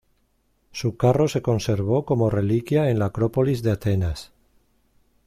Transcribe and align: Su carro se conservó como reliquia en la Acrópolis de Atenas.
Su 0.71 0.97
carro 0.97 1.27
se 1.27 1.43
conservó 1.43 2.05
como 2.07 2.31
reliquia 2.31 2.89
en 2.89 2.97
la 2.97 3.05
Acrópolis 3.05 3.61
de 3.61 3.69
Atenas. 3.69 4.33